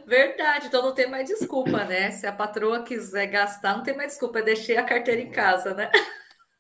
[0.07, 2.11] Verdade, então não tem mais desculpa, né?
[2.11, 5.73] Se a patroa quiser gastar, não tem mais desculpa, eu deixei a carteira em casa,
[5.75, 5.91] né?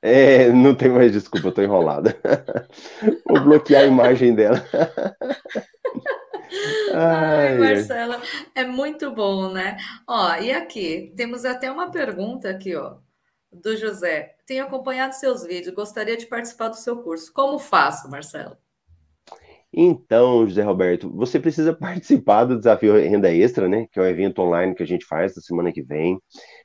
[0.00, 2.16] É, não tem mais desculpa, eu tô enrolada.
[3.26, 4.62] Vou bloquear a imagem dela.
[6.94, 8.20] Ai, Marcela,
[8.54, 9.76] é muito bom, né?
[10.06, 12.96] Ó, e aqui, temos até uma pergunta aqui, ó,
[13.52, 14.36] do José.
[14.46, 17.32] Tenho acompanhado seus vídeos, gostaria de participar do seu curso.
[17.32, 18.56] Como faço, Marcelo?
[19.76, 23.86] Então, José Roberto, você precisa participar do Desafio Renda Extra, né?
[23.90, 26.20] Que é o evento online que a gente faz na semana que vem.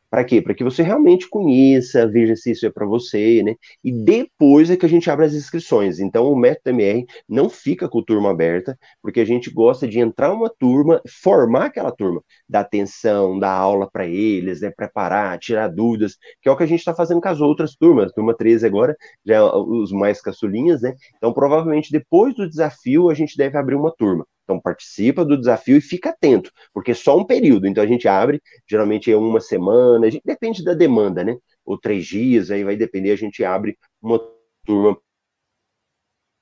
[0.09, 0.41] Para quê?
[0.41, 3.55] Para que você realmente conheça, veja se isso é para você, né?
[3.83, 5.99] E depois é que a gente abre as inscrições.
[5.99, 10.33] Então, o Método MR não fica com turma aberta, porque a gente gosta de entrar
[10.33, 14.71] uma turma, formar aquela turma, dar atenção, dar aula para eles, né?
[14.71, 18.11] Preparar, tirar dúvidas, que é o que a gente está fazendo com as outras turmas.
[18.11, 18.95] Turma 13 agora,
[19.25, 20.95] já é os mais caçulinhas, né?
[21.17, 24.25] Então, provavelmente, depois do desafio, a gente deve abrir uma turma.
[24.49, 27.67] Então participa do desafio e fica atento, porque é só um período.
[27.67, 31.37] Então a gente abre, geralmente é uma semana, a gente, depende da demanda, né?
[31.63, 34.19] Ou três dias, aí vai depender, a gente abre uma
[34.65, 34.99] turma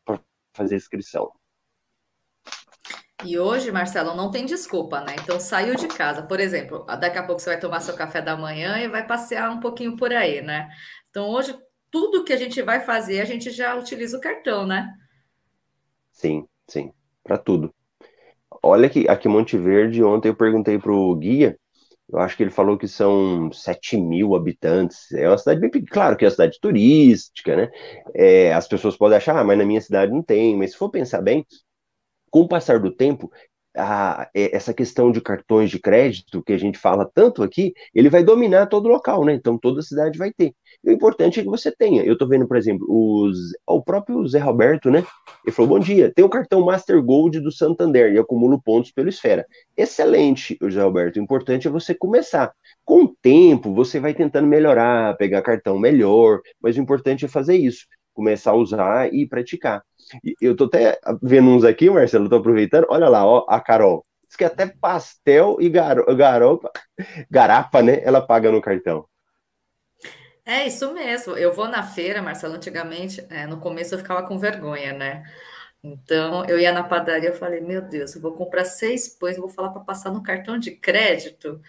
[0.06, 0.22] para
[0.54, 1.30] fazer inscrição.
[3.26, 5.18] E hoje, Marcelo, não tem desculpa, né?
[5.22, 8.38] Então saiu de casa, por exemplo, daqui a pouco você vai tomar seu café da
[8.38, 10.70] manhã e vai passear um pouquinho por aí, né?
[11.10, 11.54] Então hoje
[11.92, 14.94] tudo que a gente vai fazer, a gente já utiliza o cartão, né?
[16.14, 17.74] Sim, sim, para tudo.
[18.64, 21.58] Olha que aqui Monte Verde, ontem eu perguntei para o guia,
[22.10, 25.12] eu acho que ele falou que são 7 mil habitantes.
[25.14, 27.72] É uma cidade bem pequena, claro que é uma cidade turística, né?
[28.16, 30.56] É, as pessoas podem achar, ah, mas na minha cidade não tem.
[30.58, 31.46] Mas se for pensar bem,
[32.32, 33.32] com o passar do tempo,
[33.78, 38.24] a, essa questão de cartões de crédito que a gente fala tanto aqui, ele vai
[38.24, 39.34] dominar todo local, né?
[39.34, 40.54] Então toda cidade vai ter.
[40.84, 42.04] E o importante é que você tenha.
[42.04, 45.04] Eu estou vendo, por exemplo, os, o próprio Zé Roberto, né?
[45.46, 49.10] Ele falou: bom dia, tem o cartão Master Gold do Santander e acumulo pontos pelo
[49.10, 49.46] Esfera.
[49.76, 51.18] Excelente, Zé Roberto.
[51.18, 52.52] O importante é você começar.
[52.84, 57.56] Com o tempo, você vai tentando melhorar, pegar cartão melhor, mas o importante é fazer
[57.56, 57.86] isso
[58.18, 59.84] começar a usar e praticar.
[60.42, 62.88] Eu tô até vendo uns aqui, Marcelo, tô aproveitando.
[62.90, 64.04] Olha lá, ó, a Carol.
[64.28, 66.72] Diz que até pastel e garo, garopa,
[67.30, 68.02] garapa, né?
[68.04, 69.08] Ela paga no cartão.
[70.46, 71.36] É isso mesmo.
[71.38, 75.24] Eu vou na feira, Marcelo, antigamente, é, no começo eu ficava com vergonha, né?
[75.84, 79.50] Então, eu ia na padaria, eu falei, meu Deus, eu vou comprar seis pães, vou
[79.50, 81.62] falar para passar no cartão de crédito.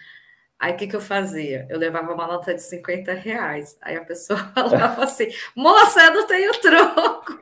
[0.59, 1.67] Aí o que, que eu fazia?
[1.69, 3.77] Eu levava uma nota de 50 reais.
[3.81, 7.39] Aí a pessoa falava assim: moça, eu não tenho troco.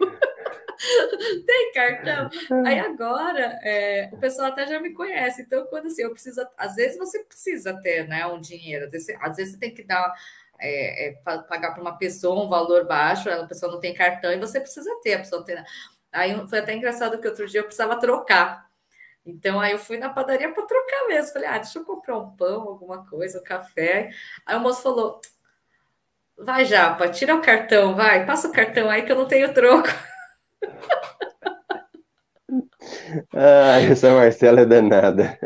[1.46, 2.30] Tem cartão?
[2.66, 5.42] Aí agora é, o pessoal até já me conhece.
[5.42, 9.16] Então, quando assim, eu preciso, às vezes você precisa ter né, um dinheiro, às vezes,
[9.20, 10.14] às vezes você tem que dar.
[10.60, 14.40] É, é, pagar para uma pessoa um valor baixo, a pessoa não tem cartão e
[14.40, 15.56] você precisa ter, a pessoa tem.
[16.12, 18.68] Aí foi até engraçado que outro dia eu precisava trocar.
[19.28, 21.34] Então, aí eu fui na padaria para trocar mesmo.
[21.34, 24.10] Falei, ah, deixa eu comprar um pão, alguma coisa, um café.
[24.46, 25.22] Aí o moço falou:
[26.38, 29.90] vai, Japa, tira o cartão, vai, passa o cartão aí que eu não tenho troco.
[33.34, 35.38] Ah, essa Marcela é danada.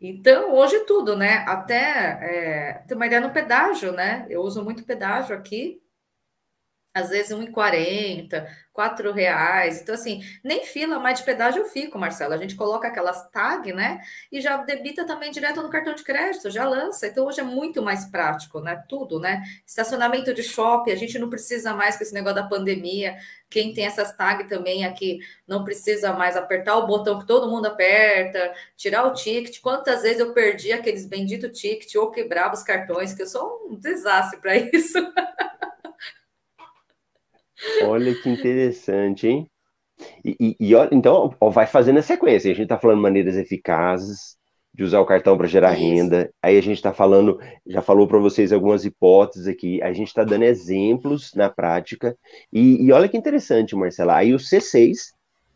[0.00, 1.44] Então, hoje tudo, né?
[1.48, 4.26] Até é, tem uma ideia no pedágio, né?
[4.28, 5.80] Eu uso muito pedágio aqui
[6.96, 9.82] às vezes R$1,40, R$ reais.
[9.82, 12.32] Então, assim, nem fila mais de pedágio eu fico, Marcelo.
[12.32, 14.00] A gente coloca aquelas tag, né?
[14.32, 17.06] E já debita também direto no cartão de crédito, já lança.
[17.06, 18.82] Então, hoje é muito mais prático, né?
[18.88, 19.42] Tudo, né?
[19.66, 23.16] Estacionamento de shopping, a gente não precisa mais com esse negócio da pandemia.
[23.50, 27.66] Quem tem essas tag também aqui não precisa mais apertar o botão que todo mundo
[27.66, 29.60] aperta, tirar o ticket.
[29.60, 33.76] Quantas vezes eu perdi aqueles benditos tickets ou quebrava os cartões, que eu sou um
[33.76, 34.98] desastre para isso.
[37.84, 39.50] Olha que interessante, hein?
[40.24, 42.50] E, e, e então, ó, vai fazendo a sequência.
[42.50, 44.36] A gente está falando maneiras eficazes
[44.74, 45.80] de usar o cartão para gerar Isso.
[45.82, 46.30] renda.
[46.42, 49.82] Aí a gente está falando, já falou para vocês algumas hipóteses aqui.
[49.82, 52.16] A gente está dando exemplos na prática.
[52.52, 54.16] E, e olha que interessante, Marcela.
[54.16, 55.12] Aí o C6,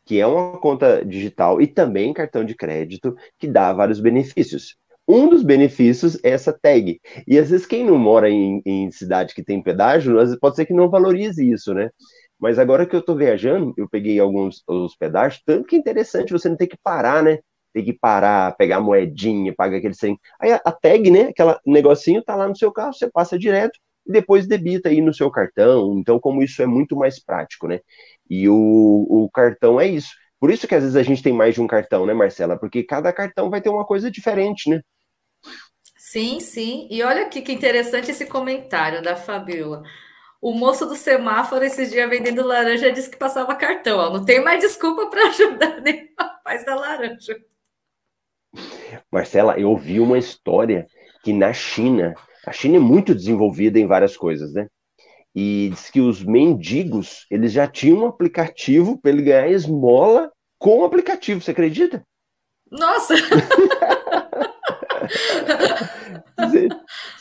[0.06, 4.76] que é uma conta digital e também cartão de crédito, que dá vários benefícios.
[5.10, 7.00] Um dos benefícios é essa tag.
[7.26, 10.54] E às vezes quem não mora em, em cidade que tem pedágio, às vezes pode
[10.54, 11.90] ser que não valorize isso, né?
[12.38, 16.32] Mas agora que eu estou viajando, eu peguei alguns os pedágios, tanto que é interessante
[16.32, 17.40] você não ter que parar, né?
[17.72, 20.16] Tem que parar, pegar a moedinha, pagar aquele sem.
[20.40, 21.30] Aí a, a tag, né?
[21.30, 25.12] Aquele negocinho tá lá no seu carro, você passa direto e depois debita aí no
[25.12, 25.98] seu cartão.
[25.98, 27.80] Então, como isso é muito mais prático, né?
[28.28, 30.10] E o, o cartão é isso.
[30.38, 32.56] Por isso que às vezes a gente tem mais de um cartão, né, Marcela?
[32.58, 34.80] Porque cada cartão vai ter uma coisa diferente, né?
[36.10, 36.88] Sim, sim.
[36.90, 39.84] E olha aqui que interessante esse comentário da Fabiola.
[40.42, 43.96] O moço do semáforo esses dias vendendo laranja disse que passava cartão.
[43.96, 44.10] Ó.
[44.10, 47.36] Não tem mais desculpa para ajudar nem o rapaz da laranja.
[49.08, 50.84] Marcela, eu ouvi uma história
[51.22, 54.66] que na China, a China é muito desenvolvida em várias coisas, né?
[55.32, 60.80] E diz que os mendigos, eles já tinham um aplicativo para ele ganhar esmola com
[60.80, 62.04] o aplicativo, você acredita?
[62.68, 63.14] Nossa!
[66.48, 66.68] se,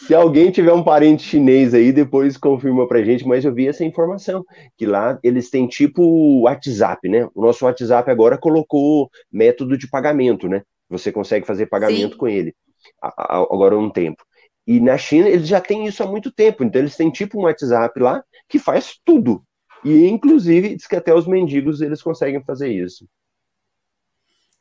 [0.05, 3.83] se, alguém tiver um parente chinês aí, depois confirma pra gente, mas eu vi essa
[3.83, 4.43] informação,
[4.77, 7.27] que lá eles têm tipo WhatsApp, né?
[7.35, 10.61] O nosso WhatsApp agora colocou método de pagamento, né?
[10.89, 12.17] Você consegue fazer pagamento Sim.
[12.17, 12.53] com ele
[13.01, 14.23] agora há um tempo.
[14.65, 17.43] E na China eles já têm isso há muito tempo, então eles têm tipo um
[17.43, 19.43] WhatsApp lá que faz tudo.
[19.83, 23.07] E inclusive diz que até os mendigos eles conseguem fazer isso.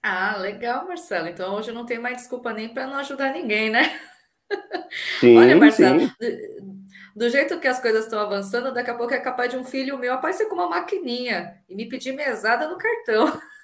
[0.03, 1.29] Ah, legal, Marcelo.
[1.29, 4.01] Então hoje não tem mais desculpa nem para não ajudar ninguém, né?
[5.21, 6.13] Sim, Olha, Marcelo, sim.
[7.15, 9.99] do jeito que as coisas estão avançando, daqui a pouco é capaz de um filho
[9.99, 13.27] meu aparecer com uma maquininha e me pedir mesada no cartão.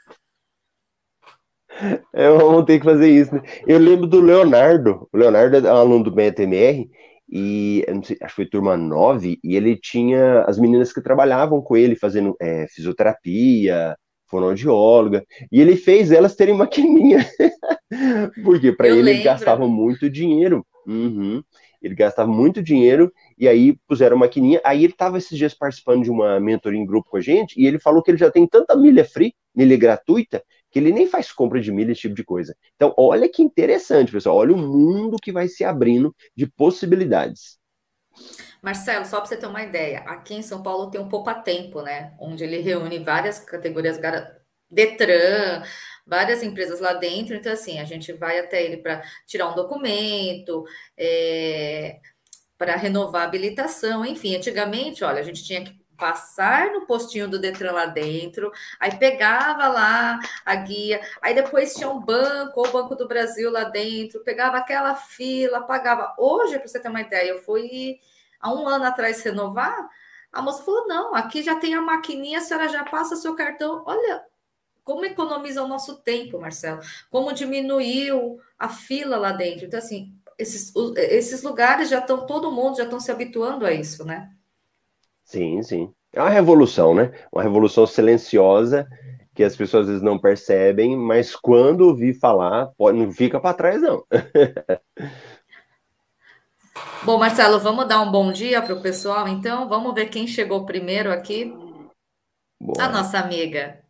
[2.12, 3.34] É, vamos ter que fazer isso.
[3.34, 3.42] Né?
[3.66, 5.08] Eu lembro do Leonardo.
[5.12, 6.88] O Leonardo é um aluno do BTMR
[7.28, 11.76] e sei, acho que foi turma 9, e ele tinha as meninas que trabalhavam com
[11.76, 17.26] ele fazendo é, fisioterapia, fonoaudióloga, e ele fez elas terem maquininha.
[18.44, 20.64] Porque para ele ele gastava muito dinheiro.
[20.86, 21.42] Uhum.
[21.80, 24.60] Ele gastava muito dinheiro e aí puseram maquininha.
[24.64, 27.66] Aí ele estava esses dias participando de uma mentoria em grupo com a gente e
[27.66, 31.30] ele falou que ele já tem tanta milha free, milha gratuita, que ele nem faz
[31.30, 32.56] compra de milha, esse tipo de coisa.
[32.74, 34.36] Então, olha que interessante, pessoal.
[34.36, 37.58] Olha o mundo que vai se abrindo de possibilidades.
[38.62, 41.82] Marcelo, só para você ter uma ideia, aqui em São Paulo tem um Poupa Tempo,
[41.82, 42.14] né?
[42.18, 43.98] Onde ele reúne várias categorias,
[44.70, 45.62] Detran,
[46.06, 47.34] várias empresas lá dentro.
[47.34, 50.64] Então, assim, a gente vai até ele para tirar um documento,
[50.96, 52.00] é,
[52.58, 54.36] para renovar a habilitação, enfim.
[54.36, 59.68] Antigamente, olha, a gente tinha que passar no postinho do Detran lá dentro, aí pegava
[59.68, 64.24] lá a guia, aí depois tinha um banco, ou o Banco do Brasil lá dentro,
[64.24, 66.14] pegava aquela fila, pagava.
[66.18, 67.98] Hoje, para você ter uma ideia, eu fui
[68.40, 69.88] há um ano atrás renovar,
[70.32, 73.84] a moça falou: não, aqui já tem a maquininha, a senhora já passa seu cartão.
[73.86, 74.24] Olha
[74.84, 79.64] como economiza o nosso tempo, Marcelo, como diminuiu a fila lá dentro.
[79.64, 84.04] Então, assim, esses, esses lugares já estão, todo mundo já estão se habituando a isso,
[84.04, 84.30] né?
[85.24, 85.92] Sim, sim.
[86.12, 87.12] É uma revolução, né?
[87.32, 88.86] Uma revolução silenciosa
[89.34, 93.56] que as pessoas às vezes não percebem, mas quando ouvir falar, pode, não fica para
[93.56, 94.04] trás, não.
[97.02, 99.68] Bom, Marcelo, vamos dar um bom dia para o pessoal, então.
[99.68, 101.52] Vamos ver quem chegou primeiro aqui.
[102.78, 103.83] A nossa amiga.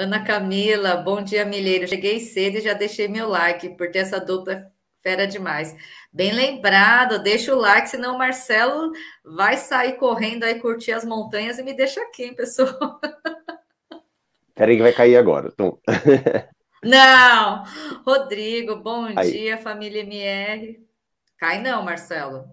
[0.00, 1.86] Ana Camila, bom dia, Milheiro.
[1.86, 5.76] Cheguei cedo e já deixei meu like, porque essa dupla fera demais.
[6.10, 11.58] Bem lembrado, deixa o like, senão o Marcelo vai sair correndo aí curtir as montanhas
[11.58, 12.98] e me deixa aqui, hein, pessoal.
[14.56, 15.52] Peraí que vai cair agora.
[15.52, 15.78] Tom.
[16.82, 17.62] Não!
[18.02, 19.30] Rodrigo, bom aí.
[19.30, 20.82] dia, família MR.
[21.36, 22.46] Cai não, Marcelo.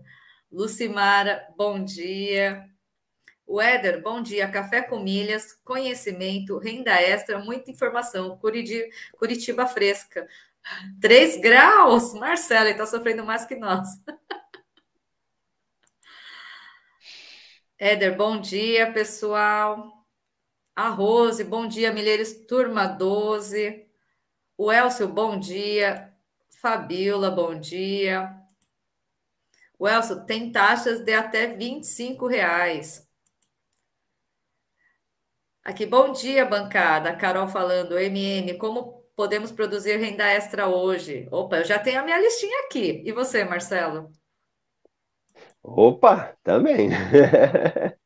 [0.51, 2.65] Lucimara, bom dia.
[3.47, 4.49] O Éder, bom dia.
[4.51, 8.37] Café com milhas, conhecimento, renda extra, muita informação.
[8.37, 8.85] Curitiba,
[9.17, 10.27] Curitiba fresca.
[11.01, 12.13] 3 graus?
[12.13, 13.87] Marcelo, ele está sofrendo mais que nós.
[17.79, 20.05] Éder, bom dia, pessoal.
[20.75, 23.87] A Rose, bom dia, Milheiros, turma 12.
[24.57, 26.13] O Elcio, bom dia.
[26.49, 28.29] Fabiola, bom dia.
[29.79, 33.06] O Elcio, tem taxas de até 25 reais.
[35.67, 37.13] Aqui, bom dia, bancada.
[37.17, 41.27] Carol falando, MM, como podemos produzir renda extra hoje?
[41.29, 43.03] Opa, eu já tenho a minha listinha aqui.
[43.05, 44.09] E você, Marcelo?
[45.61, 46.87] Opa, também.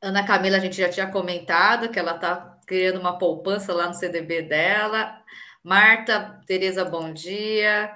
[0.00, 3.92] Ana Camila, a gente já tinha comentado que ela está criando uma poupança lá no
[3.92, 5.22] CDB dela.
[5.62, 7.94] Marta, Tereza, bom dia.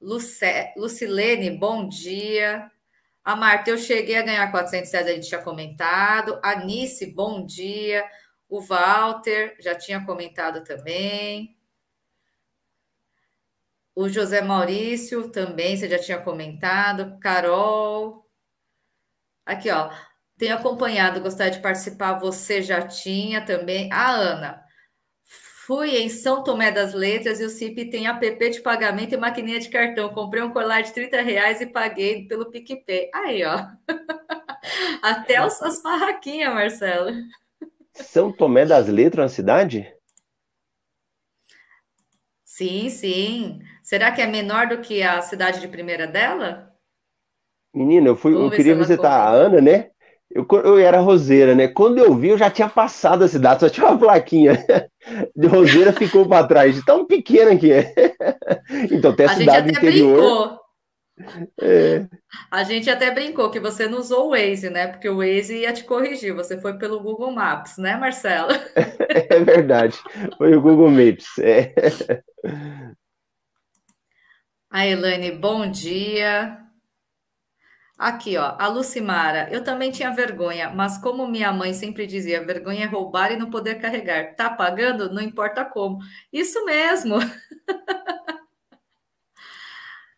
[0.00, 2.70] Luce, Lucilene, bom dia.
[3.26, 6.38] A Marta, eu cheguei a ganhar 400 reais, a gente tinha comentado.
[6.44, 8.08] A Nice, bom dia.
[8.48, 11.56] O Walter, já tinha comentado também.
[13.96, 17.18] O José Maurício, também, você já tinha comentado.
[17.18, 18.26] Carol.
[19.44, 19.90] Aqui, ó.
[20.36, 22.18] Tenho acompanhado, gostaria de participar.
[22.18, 23.90] Você já tinha também.
[23.92, 24.65] A Ana.
[25.66, 29.58] Fui em São Tomé das Letras e o CIP tem app de pagamento e maquininha
[29.58, 30.08] de cartão.
[30.10, 33.10] Comprei um colar de 30 reais e paguei pelo PicPay.
[33.12, 33.66] Aí, ó.
[35.02, 37.10] Até os, as barraquinhas, Marcelo.
[37.92, 39.92] São Tomé das Letras, uma cidade?
[42.44, 43.60] Sim, sim.
[43.82, 46.72] Será que é menor do que a cidade de primeira dela?
[47.74, 49.90] Menina, eu fui, eu queria visitar a Ana, né?
[50.36, 51.66] Eu, eu era roseira, né?
[51.66, 54.52] Quando eu vi, eu já tinha passado a cidade, só tinha uma plaquinha.
[55.34, 57.94] De roseira ficou para trás, tão pequena que é.
[58.92, 60.16] Então, tem a, a cidade gente até interior.
[60.16, 60.60] Brincou.
[61.62, 62.06] É.
[62.50, 64.88] A gente até brincou que você não usou o Waze, né?
[64.88, 66.34] Porque o Waze ia te corrigir.
[66.34, 68.50] Você foi pelo Google Maps, né, Marcelo?
[69.28, 69.98] É verdade.
[70.36, 71.38] Foi o Google Maps.
[71.38, 71.72] É.
[74.70, 76.65] A Elaine, bom dia.
[77.98, 79.48] Aqui, ó, a Lucimara.
[79.50, 83.48] Eu também tinha vergonha, mas como minha mãe sempre dizia, vergonha é roubar e não
[83.50, 84.34] poder carregar.
[84.34, 85.12] Tá pagando?
[85.12, 85.98] Não importa como.
[86.32, 87.16] Isso mesmo.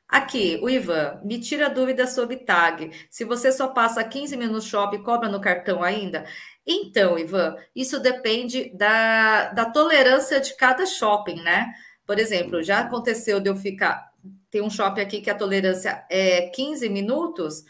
[0.08, 2.90] Aqui, o Ivan, me tira dúvida sobre tag.
[3.10, 6.24] Se você só passa 15 minutos no shopping, cobra no cartão ainda?
[6.66, 11.72] Então, Ivan, isso depende da, da tolerância de cada shopping, né?
[12.06, 14.08] Por exemplo, já aconteceu de eu ficar
[14.50, 17.64] tem um shopping aqui que a tolerância é 15 minutos,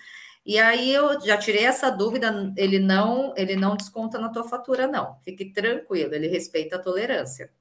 [0.48, 4.86] e aí eu já tirei essa dúvida, ele não, ele não desconta na tua fatura,
[4.86, 5.20] não.
[5.22, 7.52] Fique tranquilo, ele respeita a tolerância.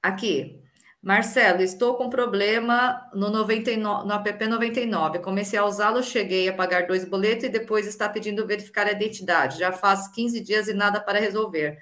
[0.00, 0.62] Aqui,
[1.02, 5.18] Marcelo, estou com problema no, 99, no app 99.
[5.18, 9.58] Comecei a usá-lo, cheguei a pagar dois boletos e depois está pedindo verificar a identidade.
[9.58, 11.78] Já faz 15 dias e nada para resolver.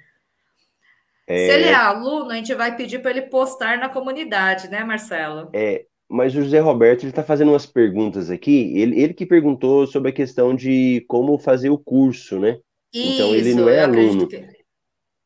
[1.31, 1.47] É...
[1.47, 5.49] Se ele é aluno, a gente vai pedir para ele postar na comunidade, né, Marcelo?
[5.53, 8.77] É, mas o José Roberto está fazendo umas perguntas aqui.
[8.77, 12.59] Ele, ele que perguntou sobre a questão de como fazer o curso, né?
[12.93, 14.27] Isso, então ele não é aluno.
[14.27, 14.45] Que...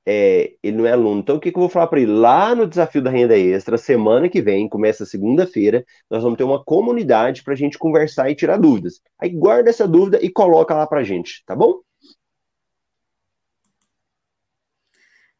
[0.07, 1.21] É, ele não é aluno.
[1.21, 2.13] Então o que, que eu vou falar para ele?
[2.13, 6.63] Lá no Desafio da Renda Extra, semana que vem, começa segunda-feira, nós vamos ter uma
[6.63, 9.01] comunidade para a gente conversar e tirar dúvidas.
[9.19, 11.81] Aí guarda essa dúvida e coloca lá para gente, tá bom?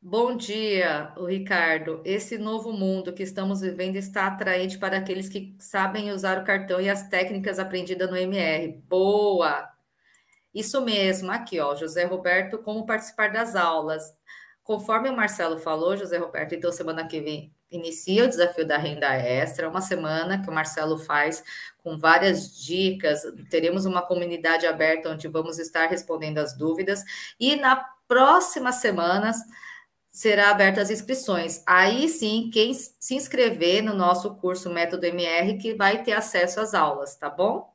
[0.07, 2.03] Bom dia, Ricardo.
[2.05, 6.79] Esse novo mundo que estamos vivendo está atraente para aqueles que sabem usar o cartão
[6.79, 8.83] e as técnicas aprendidas no MR.
[8.87, 9.67] Boa!
[10.55, 14.15] Isso mesmo, aqui, ó, José Roberto, como participar das aulas.
[14.63, 19.11] Conforme o Marcelo falou, José Roberto, então semana que vem inicia o desafio da renda
[19.15, 21.43] extra, uma semana que o Marcelo faz
[21.79, 23.23] com várias dicas.
[23.49, 27.03] Teremos uma comunidade aberta onde vamos estar respondendo as dúvidas
[27.41, 27.77] e na
[28.07, 29.39] próxima semanas
[30.15, 31.61] será abertas as inscrições.
[31.67, 36.73] Aí sim, quem se inscrever no nosso curso Método MR que vai ter acesso às
[36.73, 37.69] aulas, tá bom?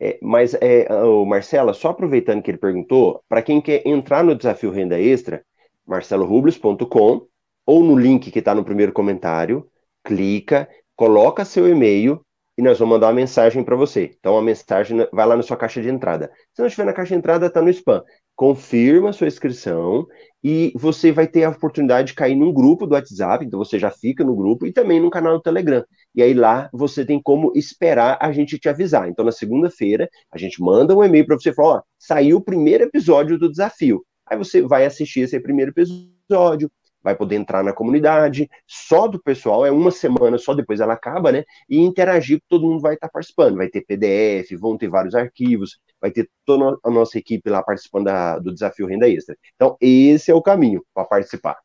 [0.00, 4.34] É, mas, é, o Marcela, só aproveitando que ele perguntou, para quem quer entrar no
[4.34, 5.44] desafio Renda Extra,
[5.86, 7.28] marcelorubles.com
[7.64, 9.70] ou no link que está no primeiro comentário,
[10.02, 12.20] clica, coloca seu e-mail
[12.58, 14.16] e nós vamos mandar uma mensagem para você.
[14.18, 16.32] Então, a mensagem vai lá na sua caixa de entrada.
[16.52, 18.02] Se não estiver na caixa de entrada, está no spam
[18.36, 20.06] confirma sua inscrição
[20.42, 23.90] e você vai ter a oportunidade de cair num grupo do WhatsApp, então você já
[23.90, 25.84] fica no grupo e também no canal do Telegram.
[26.14, 29.08] E aí lá você tem como esperar a gente te avisar.
[29.08, 32.84] Então na segunda-feira a gente manda um e-mail para você falar, ó, saiu o primeiro
[32.84, 34.04] episódio do desafio.
[34.26, 36.70] Aí você vai assistir esse primeiro episódio,
[37.04, 41.30] vai poder entrar na comunidade, só do pessoal, é uma semana só, depois ela acaba,
[41.30, 41.44] né?
[41.68, 46.10] E interagir, todo mundo vai estar participando, vai ter PDF, vão ter vários arquivos, vai
[46.10, 49.36] ter toda a nossa equipe lá participando da, do desafio Renda Extra.
[49.54, 51.58] Então, esse é o caminho para participar.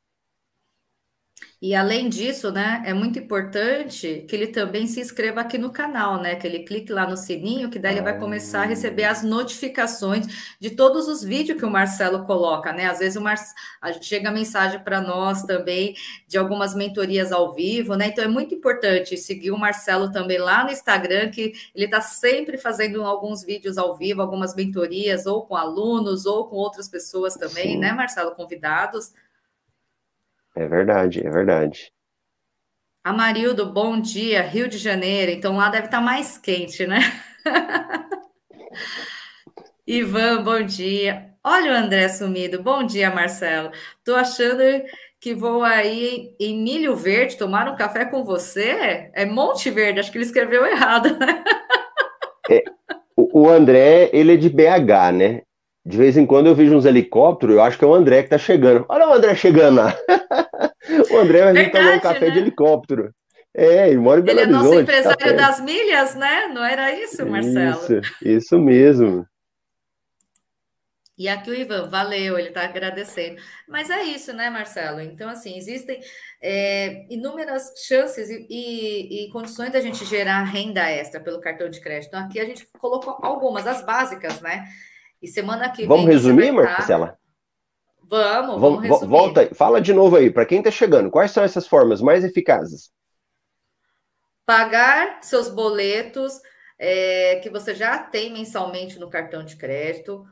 [1.62, 6.22] E além disso, né, é muito importante que ele também se inscreva aqui no canal,
[6.22, 6.36] né?
[6.36, 10.26] Que ele clique lá no sininho, que daí ele vai começar a receber as notificações
[10.58, 12.86] de todos os vídeos que o Marcelo coloca, né?
[12.86, 13.36] Às vezes o Mar...
[14.02, 15.96] chega mensagem para nós também
[16.30, 18.08] de algumas mentorias ao vivo, né?
[18.08, 22.58] Então é muito importante seguir o Marcelo também lá no Instagram, que ele está sempre
[22.58, 27.74] fazendo alguns vídeos ao vivo, algumas mentorias, ou com alunos, ou com outras pessoas também,
[27.74, 27.80] Sim.
[27.80, 28.32] né, Marcelo?
[28.32, 29.12] Convidados.
[30.60, 31.90] É verdade, é verdade.
[33.02, 35.32] Amarildo, bom dia, Rio de Janeiro.
[35.32, 37.00] Então lá deve estar mais quente, né?
[39.88, 41.34] Ivan, bom dia.
[41.42, 42.62] Olha o André sumido.
[42.62, 43.72] Bom dia, Marcelo.
[44.04, 44.62] Tô achando
[45.18, 49.10] que vou aí em Milho Verde tomar um café com você.
[49.14, 51.42] É Monte Verde, acho que ele escreveu errado, né?
[52.50, 52.66] É,
[53.16, 55.42] o André, ele é de BH, né?
[55.90, 58.30] De vez em quando eu vejo uns helicópteros, eu acho que é o André que
[58.30, 58.86] tá chegando.
[58.88, 59.98] Olha o André chegando lá.
[61.10, 62.32] o André vai vir tomar um café né?
[62.32, 63.12] de helicóptero.
[63.56, 66.48] É, ele mora em Belo Ele é nosso empresário das milhas, né?
[66.54, 67.82] Não era isso, Marcelo?
[67.82, 69.26] Isso, isso mesmo.
[71.18, 73.42] E aqui o Ivan, valeu, ele está agradecendo.
[73.68, 75.02] Mas é isso, né, Marcelo?
[75.02, 76.00] Então, assim, existem
[76.40, 81.82] é, inúmeras chances e, e, e, condições da gente gerar renda extra pelo cartão de
[81.82, 82.10] crédito.
[82.10, 84.64] Então, aqui a gente colocou algumas, as básicas, né?
[85.22, 86.16] E semana que vamos vem.
[86.16, 87.18] Vamos resumir, Marcela?
[88.10, 91.44] Vamos, vamos, vamos Volta aí, fala de novo aí, para quem está chegando, quais são
[91.44, 92.92] essas formas mais eficazes?
[94.46, 96.42] Pagar seus boletos
[96.80, 100.26] é, que você já tem mensalmente no cartão de crédito.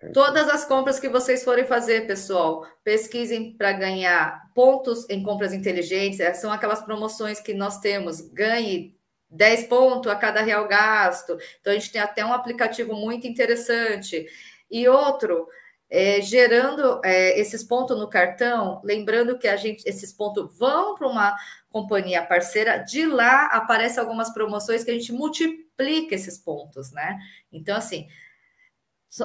[0.00, 0.12] Certo.
[0.12, 6.18] Todas as compras que vocês forem fazer, pessoal, pesquisem para ganhar pontos em compras inteligentes.
[6.38, 8.20] São aquelas promoções que nós temos.
[8.20, 8.95] Ganhe
[9.30, 11.36] 10 pontos a cada real gasto.
[11.60, 14.26] Então, a gente tem até um aplicativo muito interessante.
[14.70, 15.48] E outro,
[15.88, 21.08] é, gerando é, esses pontos no cartão, lembrando que a gente, esses pontos vão para
[21.08, 21.36] uma
[21.70, 27.18] companhia parceira, de lá aparecem algumas promoções que a gente multiplica esses pontos, né?
[27.52, 28.08] Então, assim,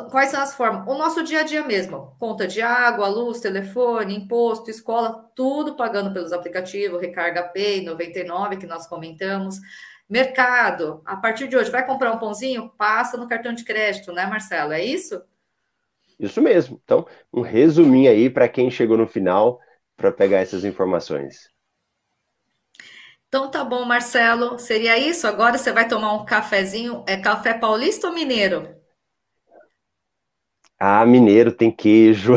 [0.10, 0.88] quais são as formas?
[0.88, 6.14] O nosso dia a dia mesmo, conta de água, luz, telefone, imposto, escola, tudo pagando
[6.14, 9.60] pelos aplicativos, Recarga Pay 99, que nós comentamos.
[10.12, 12.70] Mercado, a partir de hoje, vai comprar um pãozinho?
[12.78, 14.74] Passa no cartão de crédito, né, Marcelo?
[14.74, 15.24] É isso?
[16.20, 16.82] Isso mesmo.
[16.84, 19.62] Então, um resuminho aí para quem chegou no final
[19.96, 21.50] para pegar essas informações.
[23.30, 24.60] Então tá bom, Marcelo.
[24.60, 25.26] Seria isso?
[25.26, 27.06] Agora você vai tomar um cafezinho.
[27.08, 28.68] É café paulista ou mineiro?
[30.78, 32.34] Ah, mineiro tem queijo,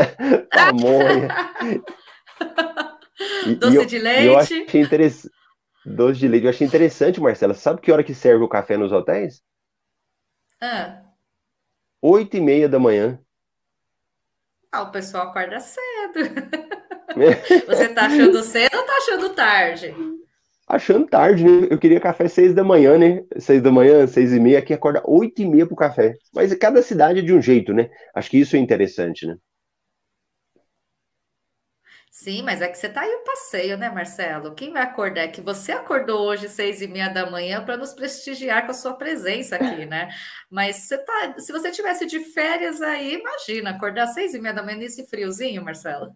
[0.50, 1.28] pamonha.
[3.60, 4.26] Doce e, de leite.
[4.26, 5.39] eu achei interessante.
[5.94, 6.44] Doce de leite.
[6.44, 7.54] Eu achei interessante, Marcela.
[7.54, 9.42] Sabe que hora que serve o café nos hotéis?
[10.60, 11.02] Ah.
[12.02, 13.20] Oito e meia da manhã.
[14.72, 15.80] Ah, o pessoal acorda cedo.
[17.66, 19.94] Você tá achando cedo ou tá achando tarde?
[20.66, 21.66] Achando tarde, né?
[21.68, 23.24] Eu queria café seis da manhã, né?
[23.38, 26.14] Seis da manhã, seis e meia, aqui acorda oito e meia pro café.
[26.32, 27.90] Mas cada cidade é de um jeito, né?
[28.14, 29.36] Acho que isso é interessante, né?
[32.10, 34.52] Sim, mas é que você está aí o passeio, né, Marcelo?
[34.54, 35.22] Quem vai acordar?
[35.22, 38.74] É que você acordou hoje seis e meia da manhã para nos prestigiar com a
[38.74, 40.08] sua presença aqui, né?
[40.50, 44.62] Mas você tá, se você tivesse de férias aí, imagina, acordar seis e meia da
[44.62, 46.14] manhã nesse friozinho, Marcelo.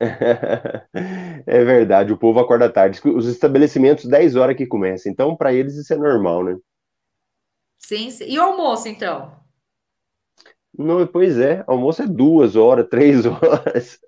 [1.46, 3.00] É verdade, o povo acorda tarde.
[3.04, 6.56] Os estabelecimentos 10 horas que começam, então para eles isso é normal, né?
[7.78, 8.24] Sim, sim.
[8.28, 9.40] E o almoço, então?
[10.76, 14.00] Não, pois é, almoço é duas horas, três horas.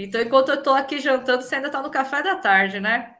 [0.00, 3.16] Então, enquanto eu estou aqui jantando, você ainda está no café da tarde, né?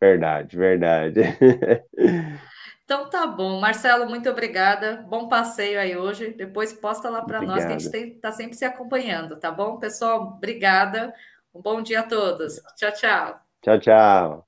[0.00, 1.20] Verdade, verdade.
[2.84, 3.58] Então tá bom.
[3.58, 5.04] Marcelo, muito obrigada.
[5.08, 6.32] Bom passeio aí hoje.
[6.34, 9.76] Depois posta lá para nós que a gente está sempre se acompanhando, tá bom?
[9.76, 11.12] Pessoal, obrigada.
[11.52, 12.62] Um bom dia a todos.
[12.76, 13.40] Tchau, tchau.
[13.60, 14.45] Tchau, tchau.